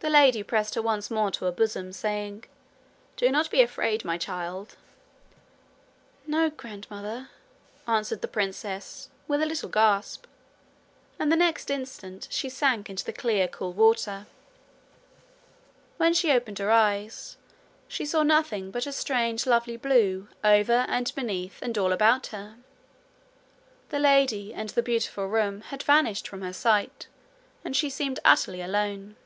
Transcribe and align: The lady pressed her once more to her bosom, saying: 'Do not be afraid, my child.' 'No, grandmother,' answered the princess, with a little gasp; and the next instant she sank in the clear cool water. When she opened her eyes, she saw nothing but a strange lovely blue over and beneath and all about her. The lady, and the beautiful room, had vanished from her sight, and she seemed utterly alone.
The 0.00 0.10
lady 0.10 0.42
pressed 0.42 0.74
her 0.74 0.82
once 0.82 1.10
more 1.10 1.30
to 1.30 1.46
her 1.46 1.50
bosom, 1.50 1.90
saying: 1.90 2.44
'Do 3.16 3.30
not 3.30 3.50
be 3.50 3.62
afraid, 3.62 4.04
my 4.04 4.18
child.' 4.18 4.76
'No, 6.26 6.50
grandmother,' 6.50 7.30
answered 7.88 8.20
the 8.20 8.28
princess, 8.28 9.08
with 9.26 9.40
a 9.40 9.46
little 9.46 9.70
gasp; 9.70 10.26
and 11.18 11.32
the 11.32 11.34
next 11.34 11.70
instant 11.70 12.28
she 12.30 12.50
sank 12.50 12.90
in 12.90 12.96
the 13.06 13.12
clear 13.12 13.48
cool 13.48 13.72
water. 13.72 14.26
When 15.96 16.12
she 16.12 16.30
opened 16.30 16.58
her 16.58 16.70
eyes, 16.70 17.38
she 17.88 18.04
saw 18.04 18.22
nothing 18.22 18.70
but 18.70 18.86
a 18.86 18.92
strange 18.92 19.46
lovely 19.46 19.78
blue 19.78 20.28
over 20.44 20.84
and 20.90 21.10
beneath 21.14 21.62
and 21.62 21.78
all 21.78 21.90
about 21.94 22.26
her. 22.28 22.56
The 23.88 23.98
lady, 23.98 24.52
and 24.52 24.68
the 24.68 24.82
beautiful 24.82 25.26
room, 25.26 25.62
had 25.62 25.82
vanished 25.82 26.28
from 26.28 26.42
her 26.42 26.52
sight, 26.52 27.06
and 27.64 27.74
she 27.74 27.88
seemed 27.88 28.20
utterly 28.26 28.60
alone. 28.60 29.16